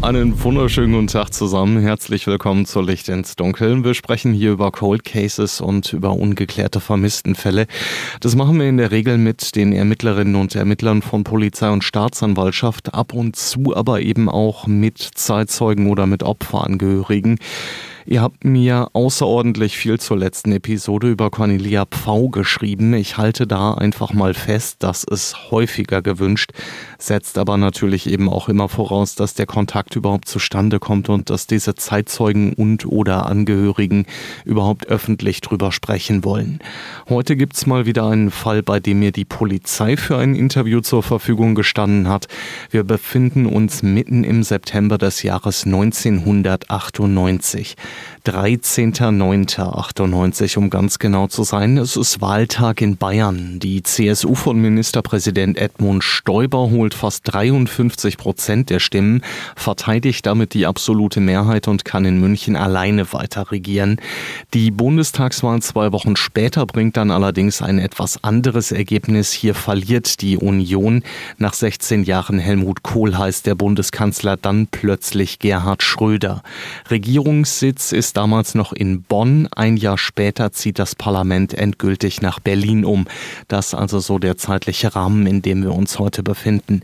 Einen 0.00 0.40
wunderschönen 0.44 0.92
guten 0.92 1.08
Tag 1.08 1.34
zusammen. 1.34 1.82
Herzlich 1.82 2.28
willkommen 2.28 2.66
zu 2.66 2.80
Licht 2.80 3.08
ins 3.08 3.34
Dunkel. 3.34 3.82
Wir 3.82 3.94
sprechen 3.94 4.32
hier 4.32 4.52
über 4.52 4.70
Cold 4.70 5.04
Cases 5.04 5.60
und 5.60 5.92
über 5.92 6.12
ungeklärte 6.12 6.78
Vermisstenfälle. 6.78 7.66
Das 8.20 8.36
machen 8.36 8.60
wir 8.60 8.68
in 8.68 8.76
der 8.76 8.92
Regel 8.92 9.18
mit 9.18 9.56
den 9.56 9.72
Ermittlerinnen 9.72 10.36
und 10.36 10.54
Ermittlern 10.54 11.02
von 11.02 11.24
Polizei 11.24 11.68
und 11.68 11.82
Staatsanwaltschaft, 11.82 12.94
ab 12.94 13.12
und 13.12 13.34
zu 13.34 13.74
aber 13.74 14.00
eben 14.00 14.28
auch 14.28 14.68
mit 14.68 14.98
Zeitzeugen 14.98 15.90
oder 15.90 16.06
mit 16.06 16.22
Opferangehörigen. 16.22 17.38
Ihr 18.10 18.22
habt 18.22 18.42
mir 18.42 18.88
außerordentlich 18.94 19.76
viel 19.76 20.00
zur 20.00 20.16
letzten 20.16 20.50
Episode 20.52 21.10
über 21.10 21.28
Cornelia 21.28 21.84
Pfau 21.84 22.30
geschrieben. 22.30 22.94
Ich 22.94 23.18
halte 23.18 23.46
da 23.46 23.74
einfach 23.74 24.14
mal 24.14 24.32
fest, 24.32 24.76
dass 24.78 25.04
es 25.04 25.50
häufiger 25.50 26.00
gewünscht, 26.00 26.52
setzt 26.96 27.36
aber 27.36 27.58
natürlich 27.58 28.08
eben 28.08 28.30
auch 28.30 28.48
immer 28.48 28.70
voraus, 28.70 29.14
dass 29.14 29.34
der 29.34 29.44
Kontakt 29.44 29.94
überhaupt 29.94 30.26
zustande 30.26 30.78
kommt 30.78 31.10
und 31.10 31.28
dass 31.28 31.46
diese 31.46 31.74
Zeitzeugen 31.74 32.54
und 32.54 32.86
oder 32.86 33.26
Angehörigen 33.26 34.06
überhaupt 34.46 34.86
öffentlich 34.86 35.42
drüber 35.42 35.70
sprechen 35.70 36.24
wollen. 36.24 36.60
Heute 37.10 37.36
gibt's 37.36 37.66
mal 37.66 37.84
wieder 37.84 38.08
einen 38.08 38.30
Fall, 38.30 38.62
bei 38.62 38.80
dem 38.80 39.00
mir 39.00 39.12
die 39.12 39.26
Polizei 39.26 39.98
für 39.98 40.16
ein 40.16 40.34
Interview 40.34 40.80
zur 40.80 41.02
Verfügung 41.02 41.54
gestanden 41.54 42.08
hat. 42.08 42.26
Wir 42.70 42.84
befinden 42.84 43.44
uns 43.44 43.82
mitten 43.82 44.24
im 44.24 44.44
September 44.44 44.96
des 44.96 45.22
Jahres 45.22 45.66
1998. 45.66 47.76
13.09.98, 48.26 50.58
um 50.58 50.70
ganz 50.70 50.98
genau 50.98 51.28
zu 51.28 51.44
sein. 51.44 51.78
Es 51.78 51.96
ist 51.96 52.20
Wahltag 52.20 52.82
in 52.82 52.98
Bayern. 52.98 53.58
Die 53.58 53.82
CSU 53.82 54.34
von 54.34 54.60
Ministerpräsident 54.60 55.56
Edmund 55.56 56.04
Stoiber 56.04 56.68
holt 56.70 56.92
fast 56.94 57.32
53 57.32 58.18
Prozent 58.18 58.68
der 58.70 58.80
Stimmen, 58.80 59.22
verteidigt 59.56 60.26
damit 60.26 60.52
die 60.52 60.66
absolute 60.66 61.20
Mehrheit 61.20 61.68
und 61.68 61.86
kann 61.86 62.04
in 62.04 62.20
München 62.20 62.56
alleine 62.56 63.12
weiter 63.12 63.50
regieren. 63.50 63.98
Die 64.52 64.70
Bundestagswahl 64.70 65.62
zwei 65.62 65.92
Wochen 65.92 66.16
später 66.16 66.66
bringt 66.66 66.98
dann 66.98 67.10
allerdings 67.10 67.62
ein 67.62 67.78
etwas 67.78 68.22
anderes 68.22 68.72
Ergebnis. 68.72 69.32
Hier 69.32 69.54
verliert 69.54 70.20
die 70.20 70.36
Union. 70.36 71.02
Nach 71.38 71.54
16 71.54 72.04
Jahren 72.04 72.38
Helmut 72.38 72.82
Kohl 72.82 73.16
heißt 73.16 73.46
der 73.46 73.54
Bundeskanzler 73.54 74.36
dann 74.36 74.66
plötzlich 74.66 75.38
Gerhard 75.38 75.82
Schröder. 75.82 76.42
Regierungssitz 76.90 77.87
ist 77.92 78.16
damals 78.16 78.54
noch 78.54 78.72
in 78.72 79.02
Bonn. 79.02 79.48
Ein 79.54 79.76
Jahr 79.76 79.98
später 79.98 80.52
zieht 80.52 80.78
das 80.78 80.94
Parlament 80.94 81.54
endgültig 81.54 82.20
nach 82.22 82.40
Berlin 82.40 82.84
um. 82.84 83.06
Das 83.48 83.74
also 83.74 84.00
so 84.00 84.18
der 84.18 84.36
zeitliche 84.36 84.94
Rahmen, 84.94 85.26
in 85.26 85.42
dem 85.42 85.62
wir 85.62 85.74
uns 85.74 85.98
heute 85.98 86.22
befinden. 86.22 86.82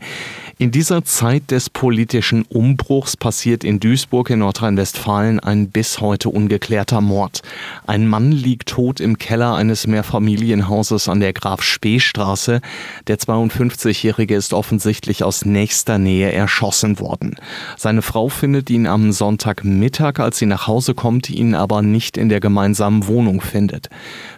In 0.57 0.71
dieser 0.71 1.03
Zeit 1.03 1.51
des 1.51 1.69
politischen 1.69 2.43
Umbruchs 2.43 3.17
passiert 3.17 3.63
in 3.63 3.79
Duisburg 3.79 4.29
in 4.29 4.39
Nordrhein-Westfalen 4.39 5.41
ein 5.41 5.69
bis 5.69 5.99
heute 5.99 6.29
ungeklärter 6.29 7.01
Mord. 7.01 7.41
Ein 7.85 8.07
Mann 8.07 8.31
liegt 8.31 8.69
tot 8.69 8.99
im 8.99 9.17
Keller 9.17 9.55
eines 9.55 9.85
Mehrfamilienhauses 9.85 11.09
an 11.09 11.19
der 11.19 11.33
Graf-Spee-Straße. 11.33 12.61
Der 13.07 13.19
52-Jährige 13.19 14.35
ist 14.35 14.53
offensichtlich 14.53 15.23
aus 15.23 15.45
nächster 15.45 15.97
Nähe 15.97 16.31
erschossen 16.31 16.99
worden. 16.99 17.35
Seine 17.77 18.01
Frau 18.01 18.29
findet 18.29 18.69
ihn 18.69 18.87
am 18.87 19.11
Sonntagmittag, 19.11 20.19
als 20.19 20.37
sie 20.37 20.45
nach 20.45 20.67
Hause 20.67 20.94
kommt, 20.95 21.29
ihn 21.29 21.53
aber 21.53 21.81
nicht 21.81 22.17
in 22.17 22.29
der 22.29 22.39
gemeinsamen 22.39 23.07
Wohnung 23.07 23.41
findet. 23.41 23.89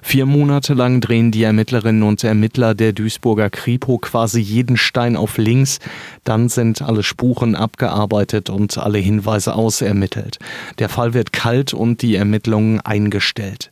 Vier 0.02 0.26
Monate 0.26 0.74
lang 0.74 1.00
drehen 1.00 1.32
die 1.32 1.44
Ermittlerinnen 1.44 2.04
und 2.04 2.24
Ermittler 2.24 2.76
der 2.76 2.94
Duisburger 2.94 3.50
Kripo 3.50 3.98
quasi 3.98 4.40
jeden 4.42 4.78
Stein 4.78 5.16
auf 5.16 5.38
links. 5.38 5.80
Dann 6.24 6.50
sind 6.50 6.82
alle 6.82 7.04
Spuren 7.04 7.56
abgearbeitet 7.56 8.50
und 8.50 8.78
alle 8.78 9.00
Hinweise 9.00 9.56
ausermittelt. 9.56 10.40
Der 10.80 10.90
Fall 10.90 11.14
wird 11.14 11.32
kalt 11.32 11.74
und 11.74 12.02
die 12.02 12.16
Ermittlungen 12.16 12.82
eingestellt. 12.82 13.72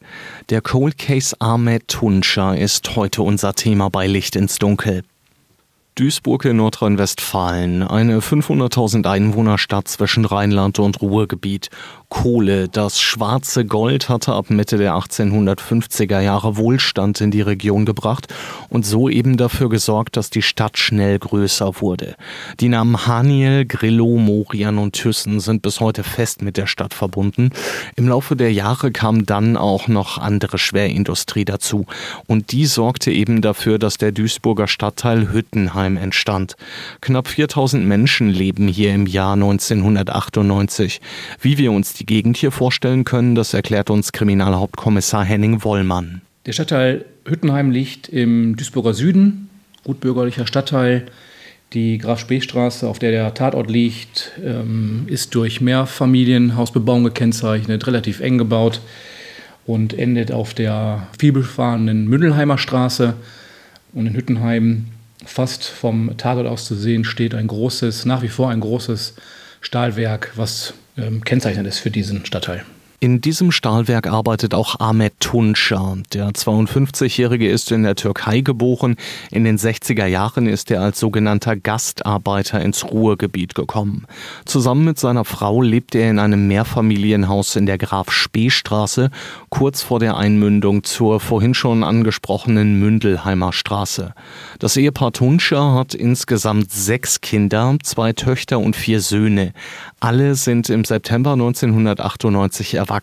Der 0.49 0.61
Cold 0.61 0.97
Case 0.97 1.35
Ahmed 1.39 1.87
Tunscha 1.87 2.53
ist 2.53 2.95
heute 2.95 3.21
unser 3.23 3.53
Thema 3.55 3.89
bei 3.89 4.07
Licht 4.07 4.35
ins 4.35 4.59
Dunkel. 4.59 5.03
Duisburg 5.97 6.43
in 6.43 6.57
Nordrhein-Westfalen, 6.57 7.81
eine 7.81 8.19
500.000 8.19 9.09
Einwohnerstadt 9.09 9.87
zwischen 9.87 10.25
Rheinland 10.25 10.77
und 10.77 11.01
Ruhrgebiet. 11.01 11.69
Kohle, 12.15 12.69
das 12.69 13.01
schwarze 13.01 13.65
Gold 13.65 14.07
hatte 14.07 14.33
ab 14.33 14.49
Mitte 14.49 14.77
der 14.77 14.93
1850er 14.95 16.21
Jahre 16.21 16.55
Wohlstand 16.55 17.19
in 17.19 17.29
die 17.29 17.41
Region 17.41 17.85
gebracht 17.85 18.33
und 18.69 18.85
so 18.85 19.09
eben 19.09 19.35
dafür 19.35 19.67
gesorgt, 19.67 20.15
dass 20.15 20.29
die 20.29 20.41
Stadt 20.41 20.77
schnell 20.77 21.19
größer 21.19 21.81
wurde. 21.81 22.15
Die 22.61 22.69
Namen 22.69 23.05
Haniel, 23.05 23.65
Grillo, 23.65 24.17
Morian 24.17 24.77
und 24.77 24.93
Thyssen 24.93 25.41
sind 25.41 25.61
bis 25.61 25.81
heute 25.81 26.03
fest 26.03 26.41
mit 26.41 26.55
der 26.55 26.67
Stadt 26.67 26.93
verbunden. 26.93 27.51
Im 27.97 28.07
Laufe 28.07 28.37
der 28.37 28.51
Jahre 28.53 28.91
kam 28.91 29.25
dann 29.25 29.57
auch 29.57 29.89
noch 29.89 30.17
andere 30.17 30.57
Schwerindustrie 30.57 31.43
dazu 31.43 31.85
und 32.27 32.53
die 32.53 32.65
sorgte 32.65 33.11
eben 33.11 33.41
dafür, 33.41 33.77
dass 33.77 33.97
der 33.97 34.13
Duisburger 34.13 34.69
Stadtteil 34.69 35.33
Hüttenheim 35.33 35.97
entstand. 35.97 36.55
Knapp 37.01 37.27
4000 37.27 37.85
Menschen 37.85 38.29
leben 38.29 38.69
hier 38.69 38.93
im 38.95 39.05
Jahr 39.05 39.33
1998. 39.33 41.01
Wie 41.41 41.57
wir 41.57 41.73
uns 41.73 41.93
die 41.93 42.04
Gegend 42.05 42.37
hier 42.37 42.51
vorstellen 42.51 43.03
können, 43.03 43.35
das 43.35 43.53
erklärt 43.53 43.89
uns 43.89 44.11
Kriminalhauptkommissar 44.11 45.23
Henning 45.23 45.63
Wollmann. 45.63 46.21
Der 46.45 46.53
Stadtteil 46.53 47.05
Hüttenheim 47.27 47.71
liegt 47.71 48.07
im 48.09 48.55
Duisburger 48.55 48.93
Süden, 48.93 49.49
gutbürgerlicher 49.83 50.45
Stadtteil. 50.45 51.05
Die 51.73 51.97
Graf-Spee-Straße, 51.97 52.87
auf 52.87 52.99
der 52.99 53.11
der 53.11 53.33
Tatort 53.33 53.69
liegt, 53.69 54.31
ähm, 54.43 55.05
ist 55.07 55.33
durch 55.33 55.61
Mehrfamilienhausbebauung 55.61 57.03
gekennzeichnet, 57.03 57.87
relativ 57.87 58.19
eng 58.19 58.37
gebaut 58.37 58.81
und 59.65 59.97
endet 59.97 60.31
auf 60.31 60.53
der 60.53 61.07
vielbefahrenen 61.19 62.07
Mündelheimer 62.07 62.57
Straße. 62.57 63.15
Und 63.93 64.05
in 64.07 64.13
Hüttenheim, 64.13 64.85
fast 65.25 65.65
vom 65.65 66.15
Tatort 66.17 66.47
aus 66.47 66.65
zu 66.65 66.75
sehen, 66.75 67.03
steht 67.03 67.33
ein 67.33 67.47
großes, 67.47 68.05
nach 68.05 68.21
wie 68.21 68.29
vor 68.29 68.51
ein 68.51 68.59
großes 68.59 69.15
Stahlwerk, 69.61 70.31
was 70.35 70.75
ähm, 70.97 71.23
kennzeichnend 71.23 71.67
ist 71.67 71.79
für 71.79 71.91
diesen 71.91 72.25
Stadtteil. 72.25 72.63
In 73.05 73.21
diesem 73.21 73.51
Stahlwerk 73.51 74.07
arbeitet 74.07 74.55
auch 74.55 74.79
Ahmet 74.79 75.19
Tunca. 75.19 75.95
Der 76.11 76.31
52-Jährige 76.31 77.47
ist 77.47 77.71
in 77.71 77.83
der 77.83 77.93
Türkei 77.93 78.41
geboren. 78.41 78.95
In 79.29 79.43
den 79.43 79.59
60er 79.59 80.07
Jahren 80.07 80.47
ist 80.47 80.71
er 80.71 80.81
als 80.81 81.01
sogenannter 81.01 81.55
Gastarbeiter 81.55 82.59
ins 82.61 82.83
Ruhrgebiet 82.83 83.53
gekommen. 83.53 84.07
Zusammen 84.45 84.85
mit 84.85 84.97
seiner 84.97 85.23
Frau 85.23 85.61
lebt 85.61 85.93
er 85.93 86.09
in 86.09 86.17
einem 86.17 86.47
Mehrfamilienhaus 86.47 87.55
in 87.55 87.67
der 87.67 87.77
Graf 87.77 88.11
Spee 88.11 88.49
Straße, 88.49 89.11
kurz 89.49 89.83
vor 89.83 89.99
der 89.99 90.17
Einmündung 90.17 90.83
zur 90.83 91.19
vorhin 91.19 91.53
schon 91.53 91.83
angesprochenen 91.83 92.79
Mündelheimer 92.79 93.53
Straße. 93.53 94.15
Das 94.57 94.77
Ehepaar 94.77 95.13
Tunca 95.13 95.75
hat 95.75 95.93
insgesamt 95.93 96.71
sechs 96.71 97.21
Kinder, 97.21 97.77
zwei 97.83 98.13
Töchter 98.13 98.57
und 98.57 98.75
vier 98.75 98.99
Söhne. 98.99 99.53
Alle 99.99 100.33
sind 100.33 100.71
im 100.71 100.83
September 100.83 101.33
1998 101.33 102.73
erwachsen. 102.73 102.94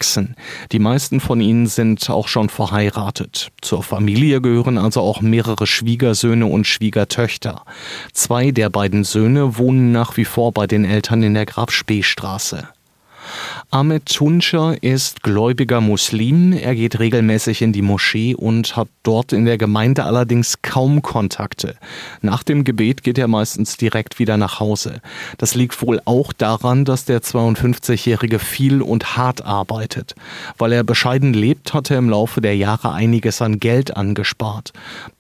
Die 0.73 0.79
meisten 0.79 1.21
von 1.21 1.41
ihnen 1.41 1.67
sind 1.67 2.09
auch 2.11 2.29
schon 2.29 2.49
verheiratet. 2.49 3.51
Zur 3.61 3.83
Familie 3.83 4.41
gehören 4.41 4.79
also 4.79 5.01
auch 5.01 5.21
mehrere 5.21 5.67
Schwiegersöhne 5.67 6.47
und 6.47 6.67
Schwiegertöchter. 6.67 7.63
Zwei 8.13 8.51
der 8.51 8.71
beiden 8.71 9.05
Söhne 9.05 9.59
wohnen 9.59 9.93
nach 9.93 10.17
wie 10.17 10.25
vor 10.25 10.53
bei 10.53 10.67
den 10.67 10.85
Eltern 10.85 11.23
in 11.23 11.35
der 11.35 11.47
Graf 11.47 11.71
Spee 11.71 12.03
Straße. 12.03 12.69
Ahmed 13.75 14.05
Tunca 14.05 14.73
ist 14.73 15.23
gläubiger 15.23 15.81
Muslim. 15.81 16.53
Er 16.53 16.75
geht 16.75 16.99
regelmäßig 16.99 17.63
in 17.63 17.73
die 17.73 17.81
Moschee 17.81 18.35
und 18.35 18.77
hat 18.77 18.89
dort 19.03 19.33
in 19.33 19.47
der 19.47 19.57
Gemeinde 19.57 20.05
allerdings 20.05 20.61
kaum 20.61 21.01
Kontakte. 21.01 21.77
Nach 22.21 22.43
dem 22.43 22.65
Gebet 22.65 23.03
geht 23.03 23.17
er 23.17 23.29
meistens 23.29 23.79
direkt 23.79 24.19
wieder 24.19 24.37
nach 24.37 24.61
Hause. 24.61 25.01
Das 25.39 25.55
liegt 25.55 25.81
wohl 25.81 26.03
auch 26.05 26.35
daran, 26.35 26.85
dass 26.85 27.07
der 27.07 27.23
52-Jährige 27.23 28.39
viel 28.41 28.83
und 28.83 29.17
hart 29.17 29.43
arbeitet. 29.47 30.17
Weil 30.59 30.73
er 30.73 30.85
bescheiden 30.85 31.33
lebt, 31.33 31.73
hat 31.73 31.91
er 31.91 31.97
im 31.97 32.11
Laufe 32.11 32.43
der 32.43 32.55
Jahre 32.55 32.93
einiges 32.93 33.41
an 33.41 33.59
Geld 33.59 33.97
angespart. 33.97 34.75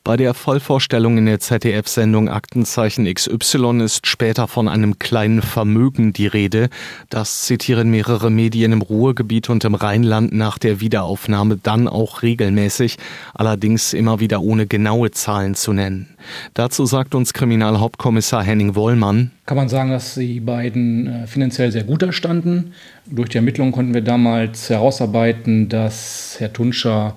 Bei 0.05 0.16
der 0.16 0.34
Vollvorstellung 0.34 1.16
in 1.16 1.26
der 1.26 1.38
ZDF-Sendung 1.38 2.28
Aktenzeichen 2.28 3.05
XY 3.05 3.82
ist 3.84 4.08
später 4.08 4.48
von 4.48 4.66
einem 4.66 4.98
kleinen 4.98 5.43
Vermögen 5.43 6.12
die 6.12 6.26
Rede. 6.26 6.70
Das 7.08 7.43
zitieren 7.43 7.88
mehrere 7.88 8.28
im 8.48 8.82
Ruhrgebiet 8.82 9.50
und 9.50 9.64
im 9.64 9.74
Rheinland 9.74 10.32
nach 10.32 10.58
der 10.58 10.80
Wiederaufnahme 10.80 11.58
dann 11.62 11.88
auch 11.88 12.22
regelmäßig, 12.22 12.98
allerdings 13.34 13.92
immer 13.92 14.20
wieder 14.20 14.40
ohne 14.40 14.66
genaue 14.66 15.10
Zahlen 15.10 15.54
zu 15.54 15.72
nennen. 15.72 16.08
Dazu 16.54 16.86
sagt 16.86 17.14
uns 17.14 17.32
Kriminalhauptkommissar 17.32 18.42
Henning 18.42 18.74
Wollmann. 18.74 19.30
Kann 19.46 19.56
man 19.56 19.68
sagen, 19.68 19.90
dass 19.90 20.14
die 20.14 20.40
beiden 20.40 21.06
äh, 21.06 21.26
finanziell 21.26 21.72
sehr 21.72 21.84
gut 21.84 22.02
erstanden. 22.02 22.72
Durch 23.06 23.28
die 23.28 23.36
Ermittlungen 23.36 23.72
konnten 23.72 23.94
wir 23.94 24.02
damals 24.02 24.70
herausarbeiten, 24.70 25.68
dass 25.68 26.36
Herr 26.38 26.52
Tunscher 26.52 27.16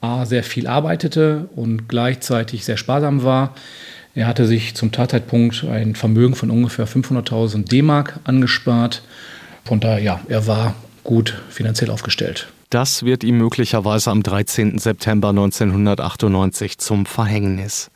A, 0.00 0.24
sehr 0.24 0.42
viel 0.42 0.66
arbeitete 0.66 1.48
und 1.54 1.88
gleichzeitig 1.88 2.64
sehr 2.64 2.78
sparsam 2.78 3.22
war. 3.22 3.54
Er 4.14 4.26
hatte 4.26 4.46
sich 4.46 4.74
zum 4.74 4.92
Tatzeitpunkt 4.92 5.64
ein 5.64 5.94
Vermögen 5.94 6.34
von 6.34 6.50
ungefähr 6.50 6.88
500.000 6.88 7.68
D-Mark 7.68 8.18
angespart. 8.24 9.02
Von 9.64 9.80
daher, 9.80 9.98
ja, 10.00 10.20
er 10.28 10.46
war 10.46 10.74
gut 11.04 11.40
finanziell 11.50 11.90
aufgestellt. 11.90 12.48
Das 12.70 13.02
wird 13.02 13.24
ihm 13.24 13.36
möglicherweise 13.38 14.10
am 14.10 14.22
13. 14.22 14.78
September 14.78 15.30
1998 15.30 16.78
zum 16.78 17.04
Verhängnis. 17.04 17.90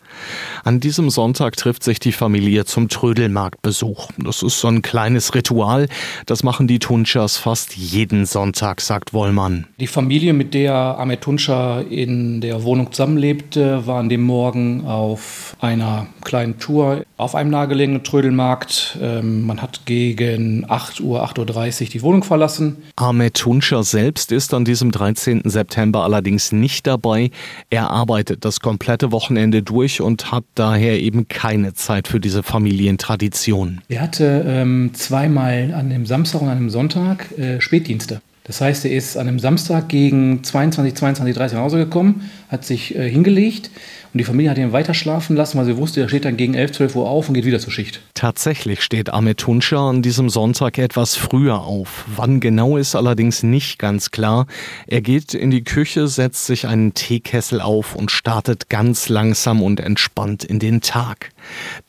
An 0.65 0.81
diesem 0.81 1.11
Sonntag 1.11 1.57
trifft 1.57 1.83
sich 1.83 1.99
die 1.99 2.13
Familie 2.13 2.65
zum 2.65 2.89
Trödelmarktbesuch. 2.89 4.09
Das 4.19 4.43
ist 4.43 4.61
so 4.61 4.69
ein 4.69 4.83
kleines 4.83 5.35
Ritual. 5.35 5.89
Das 6.27 6.43
machen 6.43 6.67
die 6.67 6.79
Tunschers 6.79 7.37
fast 7.37 7.77
jeden 7.77 8.27
Sonntag, 8.27 8.81
sagt 8.81 9.13
Wollmann. 9.13 9.67
Die 9.79 9.87
Familie, 9.87 10.33
mit 10.33 10.55
der 10.55 10.75
Ahmed 10.75 11.21
Tunscher 11.21 11.85
in 11.89 12.41
der 12.41 12.63
Wohnung 12.63 12.93
zusammenlebte, 12.93 13.87
war 13.87 14.01
an 14.01 14.09
dem 14.09 14.23
Morgen 14.23 14.87
auf 14.87 15.57
einer 15.61 16.07
kleinen 16.23 16.59
Tour 16.59 17.05
auf 17.17 17.35
einem 17.35 17.51
nahegelegenen 17.51 18.03
Trödelmarkt. 18.03 18.99
Ähm, 19.01 19.47
man 19.47 19.63
hat 19.63 19.87
gegen 19.87 20.65
8 20.69 21.01
Uhr, 21.01 21.25
8.30 21.25 21.83
Uhr 21.83 21.89
die 21.91 22.03
Wohnung 22.03 22.25
verlassen. 22.25 22.77
Ahmed 22.97 23.35
Tunscher 23.35 23.85
selbst 23.85 24.33
ist 24.33 24.53
an 24.55 24.65
diesem 24.65 24.91
13. 24.91 25.43
September 25.45 26.03
allerdings 26.03 26.53
nicht 26.53 26.87
dabei. 26.87 27.31
Er 27.71 27.91
arbeitet 27.91 28.45
das 28.45 28.61
komplette 28.61 29.13
Wochenende 29.13 29.63
durch 29.63 30.01
und 30.05 30.31
hat 30.31 30.45
daher 30.55 31.01
eben 31.01 31.29
keine 31.29 31.75
Zeit 31.75 32.09
für 32.09 32.21
diese 32.21 32.43
Familientradition. 32.43 33.81
Er 33.89 34.03
hatte 34.03 34.45
ähm, 34.47 34.91
zweimal 34.95 35.75
an 35.75 35.91
dem 35.91 36.07
Samstag 36.07 36.43
und 36.43 36.49
an 36.49 36.59
dem 36.59 36.71
Sonntag 36.71 37.37
äh, 37.39 37.61
Spätdienste. 37.61 38.21
Das 38.47 38.61
heißt, 38.61 38.85
er 38.85 38.93
ist 38.93 39.17
an 39.17 39.27
einem 39.27 39.39
Samstag 39.39 39.89
gegen 39.89 40.45
22, 40.45 40.95
22, 40.95 41.35
30 41.35 41.57
nach 41.57 41.65
Hause 41.65 41.79
gekommen, 41.79 42.31
hat 42.49 42.65
sich 42.67 42.95
äh, 42.95 43.09
hingelegt 43.09 43.71
und 44.13 44.19
die 44.19 44.25
Familie 44.25 44.51
hat 44.51 44.59
ihn 44.59 44.71
weiter 44.71 44.93
schlafen 44.93 45.35
lassen, 45.35 45.57
weil 45.57 45.65
sie 45.65 45.79
wusste, 45.79 46.03
er 46.03 46.11
steht 46.11 46.27
dann 46.27 46.37
gegen 46.37 46.53
11, 46.53 46.73
12 46.73 46.97
Uhr 46.97 47.09
auf 47.09 47.29
und 47.29 47.35
geht 47.35 47.47
wieder 47.47 47.59
zur 47.59 47.73
Schicht. 47.73 48.03
Tatsächlich 48.13 48.83
steht 48.83 49.09
Ahmed 49.09 49.39
Tunscher 49.39 49.81
an 49.81 50.03
diesem 50.03 50.29
Sonntag 50.29 50.77
etwas 50.77 51.17
früher 51.17 51.63
auf. 51.63 52.05
Wann 52.15 52.41
genau 52.41 52.77
ist 52.77 52.95
allerdings 52.95 53.43
nicht 53.43 53.79
ganz 53.79 54.11
klar. 54.11 54.47
Er 54.87 55.01
geht 55.01 55.33
in 55.33 55.51
die 55.51 55.65
Küche, 55.65 56.07
setzt 56.07 56.45
sich 56.45 56.67
einen 56.67 56.93
Teekessel 56.93 57.63
auf 57.63 57.97
und 57.97 58.11
startet 58.11 58.69
ganz 58.69 59.09
langsam 59.09 59.63
und 59.63 59.81
entspannt 59.81 60.45
in 60.45 60.59
den 60.59 60.83
Tag. 60.83 61.31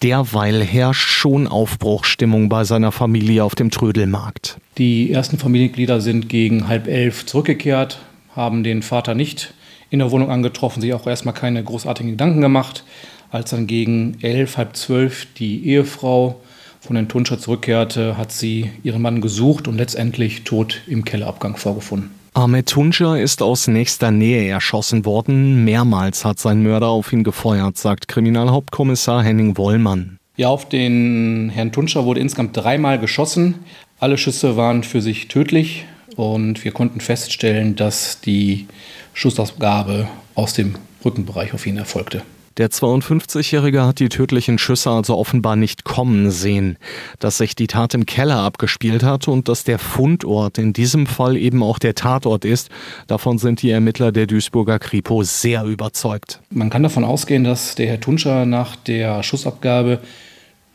Derweil 0.02 0.63
herrscht 0.63 1.10
schon 1.10 1.48
Aufbruchstimmung 1.48 2.48
bei 2.48 2.63
seiner 2.63 2.94
Familie 2.94 3.44
auf 3.44 3.56
dem 3.56 3.72
Trödelmarkt. 3.72 4.57
Die 4.77 5.12
ersten 5.12 5.38
Familienmitglieder 5.38 6.01
sind 6.01 6.27
gegen 6.27 6.68
halb 6.68 6.88
elf 6.88 7.25
zurückgekehrt, 7.25 8.00
haben 8.36 8.63
den 8.63 8.81
Vater 8.81 9.16
nicht 9.16 9.54
in 9.89 10.00
der 10.00 10.12
Wohnung 10.12 10.30
angetroffen, 10.30 10.81
sich 10.81 10.94
auch 10.94 11.07
erstmal 11.07 11.33
keine 11.33 11.63
großartigen 11.63 12.12
Gedanken 12.12 12.42
gemacht. 12.42 12.83
Als 13.31 13.51
dann 13.51 13.68
gegen 13.68 14.18
elf, 14.22 14.57
halb 14.57 14.75
zwölf 14.75 15.27
die 15.38 15.66
Ehefrau 15.66 16.42
von 16.81 16.98
den 16.98 17.07
Tunscher 17.07 17.39
zurückkehrte, 17.39 18.18
hat 18.18 18.33
sie 18.33 18.69
ihren 18.83 19.01
Mann 19.01 19.22
gesucht 19.22 19.69
und 19.69 19.77
letztendlich 19.77 20.44
tot 20.44 20.81
im 20.88 21.06
Kellerabgang 21.06 21.56
vorgefunden. 21.56 22.12
Ahmed 22.33 22.68
Tunscher 22.68 23.18
ist 23.18 23.42
aus 23.42 23.68
nächster 23.68 24.12
Nähe 24.12 24.50
erschossen 24.50 25.06
worden. 25.06 25.63
Mehrmals 25.63 26.25
hat 26.25 26.38
sein 26.38 26.62
Mörder 26.62 26.89
auf 26.89 27.13
ihn 27.13 27.24
gefeuert, 27.24 27.78
sagt 27.78 28.10
Kriminalhauptkommissar 28.10 29.24
Henning 29.24 29.57
Wollmann. 29.57 30.19
Ja, 30.38 30.50
auf 30.50 30.68
den 30.68 31.50
Herrn 31.54 31.71
Tunscher 31.71 32.04
wurde 32.04 32.19
insgesamt 32.19 32.57
dreimal 32.57 33.00
geschossen. 33.00 33.56
Alle 34.00 34.18
Schüsse 34.18 34.57
waren 34.57 34.83
für 34.83 35.01
sich 35.01 35.30
tödlich 35.30 35.86
und 36.18 36.65
wir 36.65 36.71
konnten 36.71 37.00
feststellen, 37.00 37.75
dass 37.75 38.19
die 38.19 38.68
Schussausgabe 39.13 40.07
aus 40.36 40.53
dem 40.53 40.75
Rückenbereich 41.03 41.53
auf 41.53 41.65
ihn 41.65 41.77
erfolgte. 41.77 42.21
Der 42.57 42.69
52-Jährige 42.69 43.86
hat 43.86 44.00
die 44.00 44.07
tödlichen 44.07 44.57
Schüsse 44.57 44.89
also 44.89 45.18
offenbar 45.18 45.57
nicht 45.57 45.83
kommen 45.83 46.31
sehen. 46.31 46.77
Dass 47.19 47.38
sich 47.38 47.56
die 47.56 47.68
Tat 47.68 47.94
im 47.94 48.06
Keller 48.06 48.38
abgespielt 48.38 49.03
hat 49.03 49.27
und 49.27 49.50
dass 49.50 49.65
der 49.65 49.77
Fundort 49.77 50.57
in 50.57 50.71
diesem 50.71 51.06
Fall 51.06 51.36
eben 51.36 51.63
auch 51.63 51.80
der 51.80 51.95
Tatort 51.95 52.45
ist, 52.45 52.69
davon 53.07 53.39
sind 53.39 53.62
die 53.62 53.71
Ermittler 53.71 54.13
der 54.13 54.25
Duisburger 54.25 54.80
Kripo 54.80 55.24
sehr 55.24 55.65
überzeugt. 55.65 56.39
Man 56.50 56.69
kann 56.69 56.83
davon 56.83 57.03
ausgehen, 57.03 57.44
dass 57.44 57.75
der 57.75 57.88
Herr 57.88 58.00
Tunscher 58.00 58.45
nach 58.45 58.77
der 58.77 59.21
Schussabgabe 59.24 60.00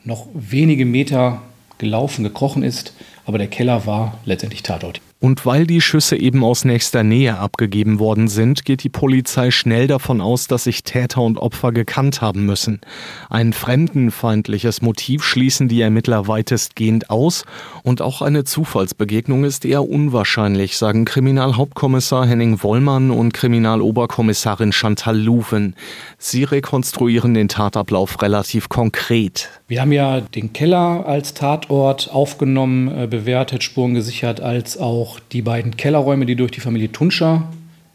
noch 0.03 0.27
wenige 0.33 0.85
Meter 0.85 1.41
gelaufen, 1.81 2.23
gekrochen 2.23 2.63
ist, 2.63 2.93
aber 3.25 3.37
der 3.37 3.47
Keller 3.47 3.85
war 3.85 4.17
letztendlich 4.23 4.63
Tatort. 4.63 5.01
Und 5.21 5.45
weil 5.45 5.67
die 5.67 5.81
Schüsse 5.81 6.15
eben 6.15 6.43
aus 6.43 6.65
nächster 6.65 7.03
Nähe 7.03 7.37
abgegeben 7.37 7.99
worden 7.99 8.27
sind, 8.27 8.65
geht 8.65 8.83
die 8.83 8.89
Polizei 8.89 9.51
schnell 9.51 9.85
davon 9.85 10.19
aus, 10.19 10.47
dass 10.47 10.63
sich 10.63 10.83
Täter 10.83 11.21
und 11.21 11.37
Opfer 11.37 11.71
gekannt 11.71 12.21
haben 12.21 12.47
müssen. 12.47 12.81
Ein 13.29 13.53
fremdenfeindliches 13.53 14.81
Motiv 14.81 15.23
schließen 15.23 15.67
die 15.67 15.79
Ermittler 15.79 16.27
weitestgehend 16.27 17.11
aus 17.11 17.45
und 17.83 18.01
auch 18.01 18.23
eine 18.23 18.45
Zufallsbegegnung 18.45 19.43
ist 19.43 19.63
eher 19.63 19.87
unwahrscheinlich, 19.87 20.75
sagen 20.75 21.05
Kriminalhauptkommissar 21.05 22.25
Henning 22.25 22.63
Wollmann 22.63 23.11
und 23.11 23.31
Kriminaloberkommissarin 23.31 24.71
Chantal 24.71 25.19
Louven. 25.19 25.75
Sie 26.17 26.45
rekonstruieren 26.45 27.35
den 27.35 27.47
Tatablauf 27.47 28.23
relativ 28.23 28.69
konkret. 28.69 29.49
Wir 29.71 29.79
haben 29.79 29.93
ja 29.93 30.19
den 30.19 30.51
Keller 30.51 31.05
als 31.05 31.33
Tatort 31.33 32.11
aufgenommen, 32.11 32.89
äh, 32.93 33.07
bewertet, 33.07 33.63
Spuren 33.63 33.93
gesichert, 33.93 34.41
als 34.41 34.77
auch 34.77 35.17
die 35.31 35.41
beiden 35.41 35.77
Kellerräume, 35.77 36.25
die 36.25 36.35
durch 36.35 36.51
die 36.51 36.59
Familie 36.59 36.91
Tunscher 36.91 37.47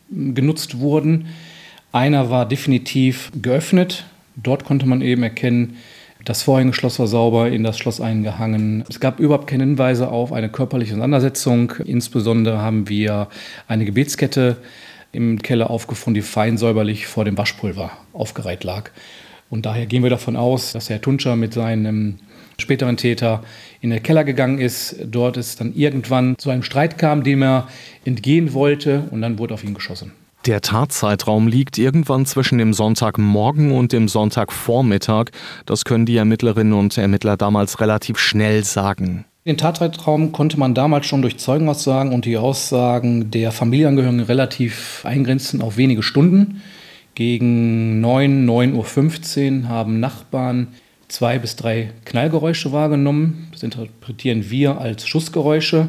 hm, 0.09 0.35
genutzt 0.35 0.79
wurden. 0.79 1.27
Einer 1.93 2.31
war 2.31 2.49
definitiv 2.49 3.31
geöffnet. 3.43 4.07
Dort 4.37 4.65
konnte 4.65 4.87
man 4.87 5.03
eben 5.03 5.23
erkennen, 5.23 5.77
das 6.25 6.43
Vorhängeschloss 6.45 6.99
war 6.99 7.09
sauber 7.09 7.51
in 7.51 7.63
das 7.63 7.77
Schloss 7.77 8.01
eingehangen. 8.01 8.83
Es 8.89 8.99
gab 8.99 9.21
überhaupt 9.21 9.47
keine 9.47 9.65
Hinweise 9.65 10.09
auf 10.09 10.33
eine 10.33 10.49
körperliche 10.49 10.95
Auseinandersetzung. 10.95 11.75
Insbesondere 11.85 12.63
haben 12.63 12.89
wir 12.89 13.29
eine 13.69 13.85
Gebetskette 13.85 14.57
im 15.13 15.43
Keller 15.43 15.69
aufgefunden, 15.69 16.15
die 16.15 16.27
fein 16.27 16.57
säuberlich 16.57 17.07
vor 17.07 17.27
dem 17.27 17.37
Waschpulver 17.37 17.91
aufgereiht 18.15 18.65
lag. 18.65 18.93
Und 19.51 19.67
daher 19.67 19.87
gehen 19.87 20.03
wir 20.03 20.11
davon 20.11 20.37
aus, 20.37 20.73
dass 20.73 20.91
Herr 20.91 21.01
Tunscher 21.01 21.37
mit 21.37 21.55
seinem 21.55 22.19
späteren 22.59 22.97
Täter 22.97 23.43
in 23.81 23.91
den 23.91 24.03
Keller 24.03 24.25
gegangen 24.25 24.59
ist. 24.59 24.97
Dort 25.05 25.37
ist 25.37 25.61
dann 25.61 25.75
irgendwann 25.75 26.37
zu 26.39 26.51
einem 26.51 26.63
Streit 26.63 26.99
kam, 26.99 27.23
dem 27.23 27.43
er 27.43 27.69
entgehen 28.05 28.55
wollte 28.55 29.05
und 29.11 29.23
dann 29.23 29.39
wurde 29.39 29.55
auf 29.55 29.65
ihn 29.65 29.75
geschossen. 29.75 30.13
Der 30.47 30.61
Tatzeitraum 30.61 31.49
liegt 31.49 31.77
irgendwann 31.77 32.25
zwischen 32.25 32.59
dem 32.59 32.73
Sonntagmorgen 32.73 33.73
und 33.73 33.93
dem 33.93 34.07
Sonntagvormittag. 34.07 35.31
Das 35.67 35.85
können 35.85 36.07
die 36.07 36.17
Ermittlerinnen 36.17 36.73
und 36.73 36.97
Ermittler 36.97 37.37
damals 37.37 37.81
relativ 37.81 38.19
schnell 38.19 38.63
sagen. 38.63 39.25
Den 39.45 39.57
Tatzeitraum 39.57 40.33
konnte 40.33 40.59
man 40.59 40.75
damals 40.75 41.07
schon 41.07 41.23
durch 41.23 41.37
Zeugenaussagen 41.39 42.13
und 42.13 42.25
die 42.25 42.37
Aussagen 42.37 43.31
der 43.31 43.51
Familienangehörigen 43.51 44.21
relativ 44.21 45.03
eingrenzen 45.05 45.63
auf 45.63 45.77
wenige 45.77 46.03
Stunden. 46.03 46.63
Gegen 47.17 48.03
9, 48.03 48.47
9.15 48.47 49.63
Uhr 49.63 49.69
haben 49.71 50.01
Nachbarn 50.01 50.69
zwei 51.09 51.39
bis 51.39 51.57
drei 51.57 51.91
Knallgeräusche 52.05 52.73
wahrgenommen. 52.73 53.49
Das 53.53 53.63
interpretieren 53.63 54.51
wir 54.51 54.79
als 54.79 55.09
Schussgeräusche. 55.09 55.89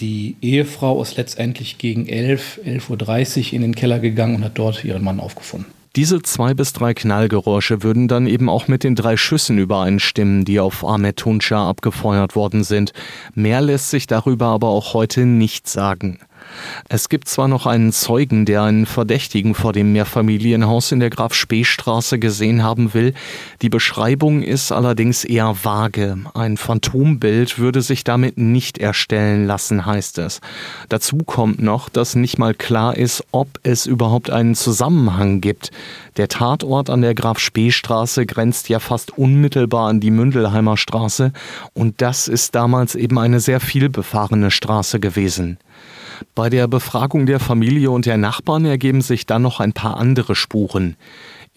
Die 0.00 0.36
Ehefrau 0.40 1.02
ist 1.02 1.18
letztendlich 1.18 1.76
gegen 1.76 2.08
11, 2.08 2.60
11.30 2.64 3.48
Uhr 3.48 3.52
in 3.52 3.60
den 3.60 3.74
Keller 3.74 3.98
gegangen 3.98 4.36
und 4.36 4.44
hat 4.44 4.56
dort 4.56 4.82
ihren 4.86 5.04
Mann 5.04 5.20
aufgefunden. 5.20 5.66
Diese 5.96 6.22
zwei 6.22 6.54
bis 6.54 6.72
drei 6.72 6.94
Knallgeräusche 6.94 7.82
würden 7.82 8.08
dann 8.08 8.26
eben 8.26 8.48
auch 8.48 8.66
mit 8.66 8.84
den 8.84 8.94
drei 8.94 9.18
Schüssen 9.18 9.58
übereinstimmen, 9.58 10.46
die 10.46 10.60
auf 10.60 10.82
Ahmed 10.82 11.18
Tunscha 11.18 11.68
abgefeuert 11.68 12.36
worden 12.36 12.64
sind. 12.64 12.94
Mehr 13.34 13.60
lässt 13.60 13.90
sich 13.90 14.06
darüber 14.06 14.46
aber 14.46 14.68
auch 14.68 14.94
heute 14.94 15.26
nicht 15.26 15.68
sagen. 15.68 16.20
Es 16.88 17.08
gibt 17.08 17.28
zwar 17.28 17.48
noch 17.48 17.66
einen 17.66 17.92
Zeugen, 17.92 18.44
der 18.44 18.62
einen 18.62 18.86
Verdächtigen 18.86 19.54
vor 19.54 19.72
dem 19.72 19.92
Mehrfamilienhaus 19.92 20.92
in 20.92 21.00
der 21.00 21.10
Graf 21.10 21.34
Spee 21.34 21.64
Straße 21.64 22.18
gesehen 22.18 22.62
haben 22.62 22.94
will. 22.94 23.14
Die 23.62 23.68
Beschreibung 23.68 24.42
ist 24.42 24.72
allerdings 24.72 25.24
eher 25.24 25.64
vage. 25.64 26.18
Ein 26.34 26.56
Phantombild 26.56 27.58
würde 27.58 27.82
sich 27.82 28.04
damit 28.04 28.38
nicht 28.38 28.78
erstellen 28.78 29.46
lassen, 29.46 29.86
heißt 29.86 30.18
es. 30.18 30.40
Dazu 30.88 31.18
kommt 31.18 31.62
noch, 31.62 31.88
dass 31.88 32.14
nicht 32.14 32.38
mal 32.38 32.54
klar 32.54 32.96
ist, 32.96 33.24
ob 33.32 33.48
es 33.62 33.86
überhaupt 33.86 34.30
einen 34.30 34.54
Zusammenhang 34.54 35.40
gibt. 35.40 35.70
Der 36.16 36.28
Tatort 36.28 36.90
an 36.90 37.02
der 37.02 37.14
Graf 37.14 37.38
Spee 37.38 37.72
Straße 37.72 38.24
grenzt 38.24 38.68
ja 38.68 38.78
fast 38.78 39.18
unmittelbar 39.18 39.88
an 39.88 40.00
die 40.00 40.12
Mündelheimer 40.12 40.76
Straße 40.76 41.32
und 41.72 42.00
das 42.00 42.28
ist 42.28 42.54
damals 42.54 42.94
eben 42.94 43.18
eine 43.18 43.40
sehr 43.40 43.60
viel 43.60 43.88
befahrene 43.88 44.50
Straße 44.50 45.00
gewesen. 45.00 45.58
Bei 46.34 46.50
der 46.50 46.68
Befragung 46.68 47.26
der 47.26 47.40
Familie 47.40 47.90
und 47.90 48.06
der 48.06 48.16
Nachbarn 48.16 48.64
ergeben 48.64 49.00
sich 49.00 49.26
dann 49.26 49.42
noch 49.42 49.60
ein 49.60 49.72
paar 49.72 49.96
andere 49.96 50.34
Spuren. 50.34 50.96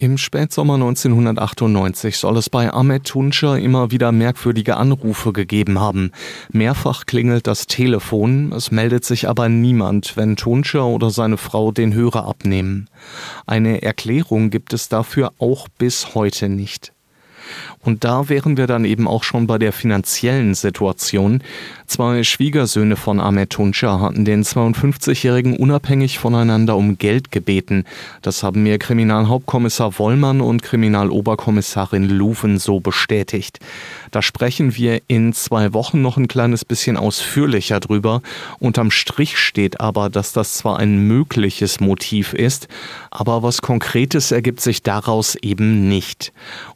Im 0.00 0.16
Spätsommer 0.16 0.74
1998 0.74 2.18
soll 2.18 2.36
es 2.36 2.48
bei 2.48 2.72
Ahmed 2.72 3.02
Tunca 3.02 3.56
immer 3.56 3.90
wieder 3.90 4.12
merkwürdige 4.12 4.76
Anrufe 4.76 5.32
gegeben 5.32 5.80
haben. 5.80 6.12
Mehrfach 6.52 7.04
klingelt 7.04 7.48
das 7.48 7.66
Telefon, 7.66 8.52
es 8.52 8.70
meldet 8.70 9.04
sich 9.04 9.28
aber 9.28 9.48
niemand, 9.48 10.16
wenn 10.16 10.36
Tunca 10.36 10.82
oder 10.82 11.10
seine 11.10 11.36
Frau 11.36 11.72
den 11.72 11.94
Hörer 11.94 12.26
abnehmen. 12.26 12.88
Eine 13.44 13.82
Erklärung 13.82 14.50
gibt 14.50 14.72
es 14.72 14.88
dafür 14.88 15.32
auch 15.38 15.66
bis 15.78 16.14
heute 16.14 16.48
nicht. 16.48 16.92
Und 17.82 18.04
da 18.04 18.28
wären 18.28 18.56
wir 18.56 18.66
dann 18.66 18.84
eben 18.84 19.06
auch 19.06 19.22
schon 19.22 19.46
bei 19.46 19.58
der 19.58 19.72
finanziellen 19.72 20.54
Situation. 20.54 21.42
Zwei 21.86 22.22
Schwiegersöhne 22.22 22.96
von 22.96 23.18
Ahmed 23.18 23.50
Tunca 23.50 24.00
hatten 24.00 24.26
den 24.26 24.44
52-Jährigen 24.44 25.56
unabhängig 25.56 26.18
voneinander 26.18 26.76
um 26.76 26.98
Geld 26.98 27.32
gebeten. 27.32 27.84
Das 28.20 28.42
haben 28.42 28.62
mir 28.62 28.78
Kriminalhauptkommissar 28.78 29.98
Wollmann 29.98 30.42
und 30.42 30.62
Kriminaloberkommissarin 30.62 32.08
Luven 32.08 32.58
so 32.58 32.80
bestätigt. 32.80 33.60
Da 34.10 34.20
sprechen 34.20 34.76
wir 34.76 35.00
in 35.06 35.32
zwei 35.32 35.72
Wochen 35.72 36.02
noch 36.02 36.18
ein 36.18 36.28
kleines 36.28 36.64
bisschen 36.64 36.96
ausführlicher 36.96 37.80
drüber. 37.80 38.22
Unterm 38.58 38.90
Strich 38.90 39.38
steht 39.38 39.80
aber, 39.80 40.10
dass 40.10 40.32
das 40.32 40.54
zwar 40.54 40.78
ein 40.78 41.06
mögliches 41.06 41.80
Motiv 41.80 42.34
ist, 42.34 42.68
aber 43.10 43.42
was 43.42 43.62
Konkretes 43.62 44.30
ergibt 44.30 44.60
sich 44.60 44.82
daraus 44.82 45.36
eben 45.36 45.88
nicht. 45.88 46.32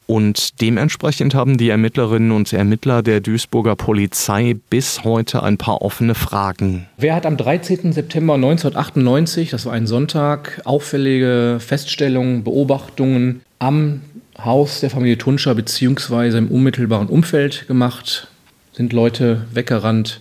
Und 0.06 0.60
dementsprechend 0.60 0.91
haben 1.34 1.56
die 1.56 1.70
Ermittlerinnen 1.70 2.32
und 2.32 2.52
Ermittler 2.52 3.02
der 3.02 3.20
Duisburger 3.20 3.76
Polizei 3.76 4.56
bis 4.70 5.04
heute 5.04 5.42
ein 5.42 5.58
paar 5.58 5.82
offene 5.82 6.14
Fragen. 6.14 6.86
Wer 6.96 7.14
hat 7.14 7.26
am 7.26 7.36
13. 7.36 7.92
September 7.92 8.34
1998, 8.34 9.50
das 9.50 9.66
war 9.66 9.72
ein 9.72 9.86
Sonntag, 9.86 10.60
auffällige 10.64 11.58
Feststellungen, 11.60 12.44
Beobachtungen 12.44 13.42
am 13.58 14.00
Haus 14.38 14.80
der 14.80 14.90
Familie 14.90 15.18
Tunscher 15.18 15.54
beziehungsweise 15.54 16.38
im 16.38 16.48
unmittelbaren 16.48 17.08
Umfeld 17.08 17.66
gemacht? 17.68 18.28
Sind 18.72 18.92
Leute 18.92 19.46
weggerannt? 19.52 20.20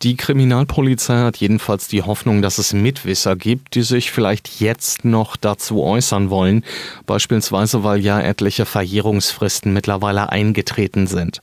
Die 0.00 0.16
Kriminalpolizei 0.16 1.18
hat 1.18 1.36
jedenfalls 1.36 1.88
die 1.88 2.00
Hoffnung, 2.02 2.40
dass 2.40 2.56
es 2.56 2.72
Mitwisser 2.72 3.36
gibt, 3.36 3.74
die 3.74 3.82
sich 3.82 4.10
vielleicht 4.10 4.60
jetzt 4.60 5.04
noch 5.04 5.36
dazu 5.36 5.82
äußern 5.82 6.30
wollen, 6.30 6.64
beispielsweise 7.04 7.65
weil 7.72 8.00
ja 8.00 8.20
etliche 8.20 8.66
Verjährungsfristen 8.66 9.72
mittlerweile 9.72 10.30
eingetreten 10.30 11.06
sind. 11.06 11.42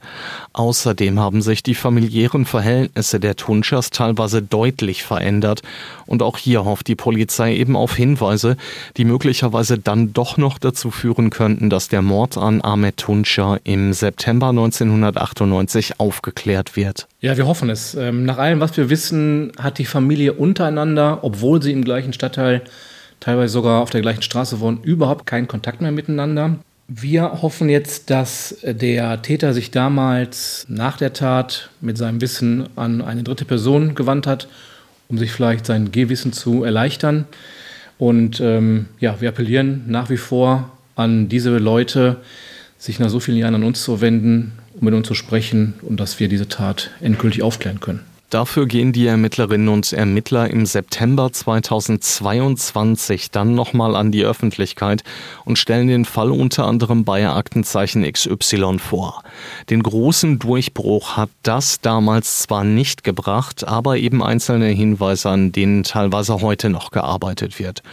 Außerdem 0.54 1.20
haben 1.20 1.42
sich 1.42 1.64
die 1.64 1.76
familiären 1.76 2.46
Verhältnisse 2.46 3.20
der 3.20 3.36
Tunschers 3.36 3.90
teilweise 3.90 4.42
deutlich 4.42 5.04
verändert. 5.04 5.62
Und 6.06 6.22
auch 6.22 6.38
hier 6.38 6.66
hofft 6.66 6.88
die 6.88 6.96
Polizei 6.96 7.56
eben 7.56 7.76
auf 7.76 7.96
Hinweise, 7.96 8.58
die 8.98 9.06
möglicherweise 9.06 9.78
dann 9.78 10.14
doch 10.14 10.38
noch 10.38 10.58
dazu 10.58 10.92
führen 10.92 11.30
könnten, 11.30 11.70
dass 11.70 11.88
der 11.88 12.02
Mord 12.02 12.38
an 12.38 12.62
Ahmed 12.62 12.98
Tunca 12.98 13.58
im 13.64 13.94
September 13.94 14.50
1998 14.50 16.00
aufgeklärt 16.00 16.76
wird. 16.76 17.08
Ja, 17.20 17.38
wir 17.38 17.48
hoffen 17.48 17.70
es. 17.70 17.96
Ähm, 17.96 18.26
nach 18.26 18.38
allem, 18.38 18.60
was 18.60 18.76
wir 18.78 18.90
wissen, 18.90 19.52
hat 19.58 19.78
die 19.78 19.86
Familie 19.86 20.34
untereinander, 20.34 21.20
obwohl 21.24 21.62
sie 21.62 21.72
im 21.72 21.84
gleichen 21.84 22.14
Stadtteil, 22.14 22.62
teilweise 23.24 23.54
sogar 23.54 23.82
auf 23.82 23.90
der 23.90 24.02
gleichen 24.02 24.22
Straße 24.22 24.60
wohnen, 24.60 24.82
überhaupt 24.84 25.26
keinen 25.26 25.48
Kontakt 25.48 25.82
mehr 25.82 25.92
miteinander. 25.92 26.58
Wir 26.88 27.42
hoffen 27.42 27.70
jetzt, 27.70 28.10
dass 28.10 28.58
der 28.64 29.22
Täter 29.22 29.54
sich 29.54 29.72
damals 29.72 30.66
nach 30.68 30.98
der 30.98 31.14
Tat 31.14 31.70
mit 31.82 31.98
seinem 31.98 32.20
Wissen 32.22 32.68
an 32.76 33.02
eine 33.02 33.24
dritte 33.24 33.46
Person 33.46 33.96
gewandt 33.96 34.28
hat 34.28 34.48
um 35.14 35.20
sich 35.20 35.32
vielleicht 35.32 35.68
sein 35.68 35.92
Gehwissen 35.92 36.34
zu 36.34 36.64
erleichtern. 36.64 37.26
Und 38.00 38.40
ähm, 38.40 38.88
ja, 39.00 39.22
wir 39.22 39.30
appellieren 39.30 39.84
nach 39.88 40.10
wie 40.10 40.18
vor 40.18 40.72
an 40.96 41.30
diese 41.30 41.58
Leute, 41.58 42.18
sich 42.80 43.00
nach 43.00 43.10
so 43.10 43.20
vielen 43.20 43.38
Jahren 43.38 43.56
an 43.56 43.64
uns 43.64 43.84
zu 43.84 44.02
wenden, 44.02 44.54
um 44.74 44.86
mit 44.86 44.94
uns 44.94 45.08
zu 45.08 45.14
sprechen 45.14 45.76
und 45.84 46.00
dass 46.00 46.20
wir 46.20 46.28
diese 46.28 46.48
Tat 46.48 46.90
endgültig 47.00 47.44
aufklären 47.44 47.80
können. 47.80 48.02
Dafür 48.34 48.66
gehen 48.66 48.94
die 48.94 49.06
Ermittlerinnen 49.06 49.70
und 49.70 49.94
Ermittler 49.94 50.50
im 50.50 50.66
September 50.66 51.32
2022 51.32 53.30
dann 53.30 53.54
nochmal 53.54 53.96
an 53.96 54.12
die 54.12 54.24
Öffentlichkeit 54.26 55.04
und 55.46 55.60
stellen 55.60 55.88
den 55.88 56.04
Fall 56.04 56.32
unter 56.32 56.66
anderem 56.66 57.04
bei 57.04 57.30
Aktenzeichen 57.30 58.12
XY 58.12 58.80
vor. 58.80 59.22
Den 59.70 59.84
großen 59.84 60.40
Durchbruch 60.40 61.16
hat 61.16 61.30
das 61.44 61.80
damals 61.82 62.40
zwar 62.40 62.64
nicht 62.64 63.04
gebracht, 63.04 63.68
aber 63.68 63.98
eben 63.98 64.24
einzelne 64.24 64.70
Hinweise, 64.70 65.30
an 65.30 65.52
denen 65.52 65.84
teilweise 65.84 66.42
heute 66.42 66.72
noch 66.72 66.90
gearbeitet 66.90 67.60
wird. 67.60 67.84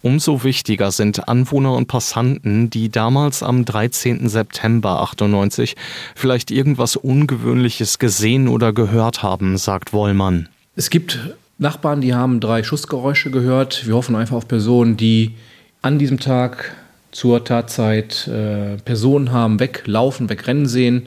Umso 0.00 0.44
wichtiger 0.44 0.92
sind 0.92 1.28
Anwohner 1.28 1.74
und 1.74 1.88
Passanten, 1.88 2.70
die 2.70 2.88
damals 2.88 3.42
am 3.42 3.66
13. 3.66 4.30
September 4.30 5.02
98 5.02 5.76
vielleicht 6.14 6.50
irgendwas 6.50 6.96
Ungewöhnliches 6.96 7.98
gesehen 7.98 8.48
oder 8.48 8.72
gehört 8.72 9.22
haben, 9.22 9.58
sagt 9.58 9.89
Wollmann. 9.92 10.48
Es 10.76 10.90
gibt 10.90 11.18
Nachbarn, 11.58 12.00
die 12.00 12.14
haben 12.14 12.40
drei 12.40 12.62
Schussgeräusche 12.62 13.30
gehört. 13.30 13.86
Wir 13.86 13.94
hoffen 13.94 14.16
einfach 14.16 14.36
auf 14.36 14.48
Personen, 14.48 14.96
die 14.96 15.34
an 15.82 15.98
diesem 15.98 16.18
Tag 16.18 16.74
zur 17.12 17.44
Tatzeit 17.44 18.28
äh, 18.28 18.76
Personen 18.84 19.32
haben 19.32 19.60
weglaufen, 19.60 20.30
wegrennen 20.30 20.66
sehen. 20.66 21.06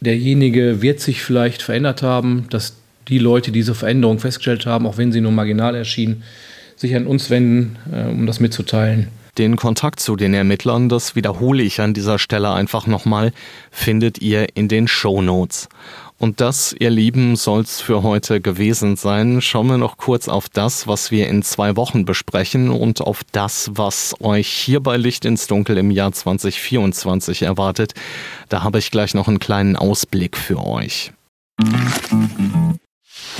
Derjenige 0.00 0.82
wird 0.82 1.00
sich 1.00 1.22
vielleicht 1.22 1.62
verändert 1.62 2.02
haben, 2.02 2.46
dass 2.50 2.76
die 3.08 3.18
Leute 3.18 3.52
diese 3.52 3.74
Veränderung 3.74 4.18
festgestellt 4.18 4.66
haben, 4.66 4.86
auch 4.86 4.96
wenn 4.96 5.12
sie 5.12 5.20
nur 5.20 5.32
marginal 5.32 5.74
erschienen, 5.74 6.22
sich 6.76 6.96
an 6.96 7.06
uns 7.06 7.28
wenden, 7.28 7.76
äh, 7.92 8.08
um 8.08 8.26
das 8.26 8.40
mitzuteilen. 8.40 9.08
Den 9.38 9.56
Kontakt 9.56 10.00
zu 10.00 10.16
den 10.16 10.34
Ermittlern, 10.34 10.88
das 10.88 11.14
wiederhole 11.14 11.62
ich 11.62 11.80
an 11.80 11.94
dieser 11.94 12.18
Stelle 12.18 12.52
einfach 12.52 12.86
nochmal, 12.86 13.32
findet 13.70 14.20
ihr 14.20 14.48
in 14.56 14.68
den 14.68 14.88
Show 14.88 15.22
Notes. 15.22 15.68
Und 16.20 16.42
das, 16.42 16.76
ihr 16.78 16.90
Lieben, 16.90 17.34
soll's 17.34 17.80
für 17.80 18.02
heute 18.02 18.42
gewesen 18.42 18.96
sein. 18.96 19.40
Schauen 19.40 19.68
wir 19.68 19.78
noch 19.78 19.96
kurz 19.96 20.28
auf 20.28 20.50
das, 20.50 20.86
was 20.86 21.10
wir 21.10 21.28
in 21.28 21.42
zwei 21.42 21.76
Wochen 21.76 22.04
besprechen 22.04 22.68
und 22.68 23.00
auf 23.00 23.22
das, 23.32 23.70
was 23.72 24.14
euch 24.20 24.46
hier 24.46 24.80
bei 24.80 24.98
Licht 24.98 25.24
ins 25.24 25.46
Dunkel 25.46 25.78
im 25.78 25.90
Jahr 25.90 26.12
2024 26.12 27.40
erwartet. 27.40 27.94
Da 28.50 28.62
habe 28.62 28.80
ich 28.80 28.90
gleich 28.90 29.14
noch 29.14 29.28
einen 29.28 29.38
kleinen 29.38 29.76
Ausblick 29.76 30.36
für 30.36 30.62
euch. 30.62 31.10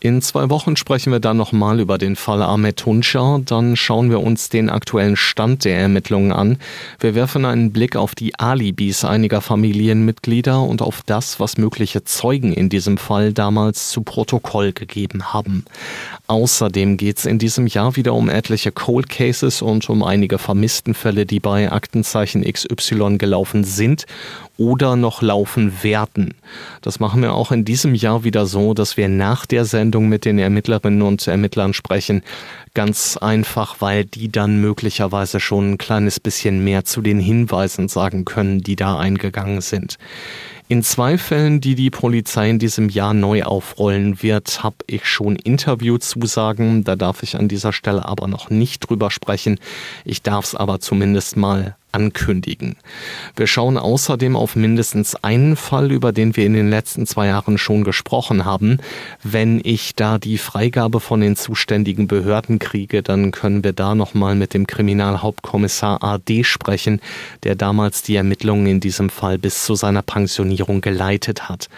In 0.00 0.22
zwei 0.22 0.48
Wochen 0.48 0.76
sprechen 0.76 1.10
wir 1.10 1.18
dann 1.18 1.36
nochmal 1.36 1.80
über 1.80 1.98
den 1.98 2.14
Fall 2.14 2.40
Ahmed 2.40 2.76
Tunscher. 2.76 3.40
Dann 3.44 3.74
schauen 3.74 4.10
wir 4.10 4.20
uns 4.20 4.48
den 4.48 4.70
aktuellen 4.70 5.16
Stand 5.16 5.64
der 5.64 5.76
Ermittlungen 5.76 6.30
an. 6.30 6.58
Wir 7.00 7.16
werfen 7.16 7.44
einen 7.44 7.72
Blick 7.72 7.96
auf 7.96 8.14
die 8.14 8.38
Alibis 8.38 9.04
einiger 9.04 9.40
Familienmitglieder 9.40 10.62
und 10.62 10.82
auf 10.82 11.02
das, 11.04 11.40
was 11.40 11.58
mögliche 11.58 12.04
Zeugen 12.04 12.52
in 12.52 12.68
diesem 12.68 12.96
Fall 12.96 13.32
damals 13.32 13.90
zu 13.90 14.02
Protokoll 14.02 14.72
gegeben 14.72 15.32
haben. 15.32 15.64
Außerdem 16.28 16.96
geht 16.96 17.18
es 17.18 17.26
in 17.26 17.40
diesem 17.40 17.66
Jahr 17.66 17.96
wieder 17.96 18.14
um 18.14 18.28
etliche 18.28 18.70
Cold 18.70 19.08
Cases 19.08 19.62
und 19.62 19.90
um 19.90 20.04
einige 20.04 20.38
Vermisstenfälle, 20.38 21.26
die 21.26 21.40
bei 21.40 21.72
Aktenzeichen 21.72 22.44
XY 22.44 23.18
gelaufen 23.18 23.64
sind 23.64 24.06
oder 24.58 24.96
noch 24.96 25.22
laufen 25.22 25.82
werden. 25.82 26.34
Das 26.82 27.00
machen 27.00 27.22
wir 27.22 27.32
auch 27.32 27.52
in 27.52 27.64
diesem 27.64 27.94
Jahr 27.94 28.24
wieder 28.24 28.46
so, 28.46 28.74
dass 28.74 28.96
wir 28.96 29.08
nach 29.08 29.46
der 29.46 29.64
Sendung 29.64 29.87
mit 29.90 30.24
den 30.24 30.38
Ermittlerinnen 30.38 31.02
und 31.02 31.26
Ermittlern 31.26 31.72
sprechen. 31.72 32.22
Ganz 32.74 33.16
einfach, 33.16 33.76
weil 33.80 34.04
die 34.04 34.30
dann 34.30 34.60
möglicherweise 34.60 35.40
schon 35.40 35.72
ein 35.72 35.78
kleines 35.78 36.20
bisschen 36.20 36.62
mehr 36.62 36.84
zu 36.84 37.00
den 37.00 37.18
Hinweisen 37.18 37.88
sagen 37.88 38.24
können, 38.24 38.60
die 38.60 38.76
da 38.76 38.98
eingegangen 38.98 39.60
sind. 39.60 39.98
In 40.70 40.82
zwei 40.82 41.16
Fällen, 41.16 41.62
die 41.62 41.74
die 41.74 41.88
Polizei 41.88 42.50
in 42.50 42.58
diesem 42.58 42.90
Jahr 42.90 43.14
neu 43.14 43.44
aufrollen 43.44 44.22
wird, 44.22 44.62
habe 44.62 44.76
ich 44.86 45.06
schon 45.06 45.36
Interviewzusagen. 45.36 46.84
Da 46.84 46.94
darf 46.94 47.22
ich 47.22 47.36
an 47.36 47.48
dieser 47.48 47.72
Stelle 47.72 48.04
aber 48.04 48.28
noch 48.28 48.50
nicht 48.50 48.80
drüber 48.80 49.10
sprechen. 49.10 49.58
Ich 50.04 50.20
darf 50.20 50.44
es 50.44 50.54
aber 50.54 50.78
zumindest 50.78 51.38
mal 51.38 51.77
ankündigen. 51.92 52.76
Wir 53.36 53.46
schauen 53.46 53.78
außerdem 53.78 54.36
auf 54.36 54.56
mindestens 54.56 55.14
einen 55.16 55.56
Fall, 55.56 55.90
über 55.90 56.12
den 56.12 56.36
wir 56.36 56.44
in 56.44 56.54
den 56.54 56.70
letzten 56.70 57.06
zwei 57.06 57.28
Jahren 57.28 57.58
schon 57.58 57.84
gesprochen 57.84 58.44
haben. 58.44 58.78
Wenn 59.22 59.60
ich 59.64 59.94
da 59.94 60.18
die 60.18 60.38
Freigabe 60.38 61.00
von 61.00 61.20
den 61.20 61.36
zuständigen 61.36 62.06
Behörden 62.06 62.58
kriege, 62.58 63.02
dann 63.02 63.30
können 63.30 63.64
wir 63.64 63.72
da 63.72 63.94
nochmal 63.94 64.34
mit 64.34 64.54
dem 64.54 64.66
Kriminalhauptkommissar 64.66 66.02
AD 66.02 66.44
sprechen, 66.44 67.00
der 67.42 67.54
damals 67.54 68.02
die 68.02 68.16
Ermittlungen 68.16 68.66
in 68.66 68.80
diesem 68.80 69.10
Fall 69.10 69.38
bis 69.38 69.64
zu 69.64 69.74
seiner 69.74 70.02
Pensionierung 70.02 70.80
geleitet 70.80 71.48
hat. 71.48 71.68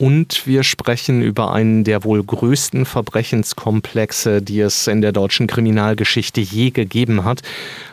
Und 0.00 0.46
wir 0.46 0.62
sprechen 0.62 1.20
über 1.20 1.52
einen 1.52 1.84
der 1.84 2.04
wohl 2.04 2.24
größten 2.24 2.86
Verbrechenskomplexe, 2.86 4.40
die 4.40 4.60
es 4.60 4.86
in 4.86 5.02
der 5.02 5.12
deutschen 5.12 5.46
Kriminalgeschichte 5.46 6.40
je 6.40 6.70
gegeben 6.70 7.24
hat. 7.24 7.42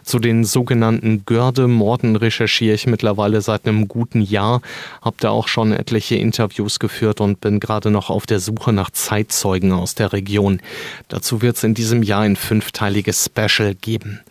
Zu 0.04 0.20
den 0.20 0.46
sogenannten 0.46 1.26
Görde-Morden 1.26 2.16
recherchiere 2.16 2.76
ich 2.76 2.88
mittlerweile 2.88 3.42
seit 3.42 3.68
einem 3.68 3.90
guten 3.90 4.22
Jahr, 4.22 4.62
habe 5.02 5.18
da 5.20 5.32
auch 5.32 5.50
schon 5.50 5.74
etliche 5.74 6.16
Interviews 6.16 6.80
geführt 6.80 7.20
und 7.20 7.42
bin 7.42 7.60
gerade 7.60 7.92
noch 7.92 8.10
auf 8.10 8.26
der 8.26 8.40
Suche 8.40 8.72
nach 8.72 8.90
Zeitzeugen 8.90 9.74
aus 9.74 9.94
der 9.94 10.14
Region. 10.14 10.62
Dazu 11.10 11.42
wird 11.42 11.58
es 11.58 11.66
in 11.66 11.74
diesem 11.74 12.04
Jahr 12.04 12.22
ein 12.22 12.38
fünfteiliges 12.38 13.26
Special 13.26 13.76
geben. 13.76 14.22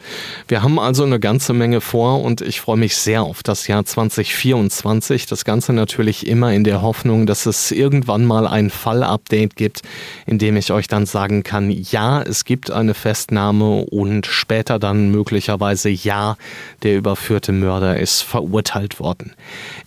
Wir 0.48 0.62
haben 0.62 0.78
also 0.78 1.04
eine 1.04 1.20
ganze 1.20 1.52
Menge 1.52 1.82
vor 1.82 2.22
und 2.22 2.40
ich 2.40 2.62
freue 2.62 2.78
mich 2.78 2.96
sehr 2.96 3.24
auf 3.24 3.42
das 3.42 3.66
Jahr 3.66 3.84
2024. 3.84 5.26
Das 5.26 5.44
Ganze 5.44 5.74
natürlich 5.74 6.26
immer 6.26 6.54
in 6.54 6.64
der 6.64 6.80
Hoffnung, 6.80 7.26
dass 7.26 7.44
es 7.44 7.65
irgendwann 7.70 8.24
mal 8.24 8.46
ein 8.46 8.70
Fallupdate 8.70 9.54
gibt, 9.54 9.82
in 10.26 10.38
dem 10.38 10.56
ich 10.56 10.72
euch 10.72 10.88
dann 10.88 11.06
sagen 11.06 11.42
kann, 11.42 11.70
ja, 11.70 12.22
es 12.22 12.44
gibt 12.44 12.70
eine 12.70 12.94
Festnahme 12.94 13.84
und 13.86 14.26
später 14.26 14.78
dann 14.78 15.10
möglicherweise 15.10 15.76
Weise 15.76 15.90
ja, 15.90 16.36
der 16.82 16.96
überführte 16.96 17.52
Mörder 17.52 17.98
ist 17.98 18.22
verurteilt 18.22 18.98
worden. 18.98 19.32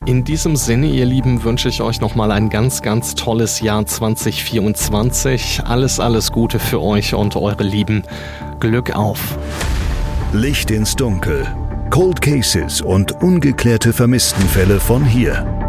In 0.06 0.24
diesem 0.24 0.56
Sinne, 0.56 0.88
ihr 0.88 1.06
Lieben, 1.06 1.44
wünsche 1.44 1.70
ich 1.70 1.82
euch 1.82 2.00
nochmal 2.00 2.32
ein 2.32 2.50
ganz, 2.50 2.82
ganz 2.82 3.16
tolles 3.16 3.62
Jahr 3.62 3.86
2024. 3.86 5.62
Alles, 5.66 6.00
alles 6.00 6.32
Gute 6.32 6.60
für 6.60 6.82
euch 6.82 7.14
und 7.14 7.36
eure 7.36 7.64
Lieben. 7.64 8.04
Glück 8.60 8.96
auf. 8.96 9.38
Licht 10.32 10.70
ins 10.70 10.96
Dunkel. 10.96 11.48
Cold 11.90 12.22
Cases 12.22 12.82
und 12.82 13.12
ungeklärte 13.24 13.94
Vermisstenfälle 13.94 14.80
von 14.80 15.04
hier. 15.04 15.69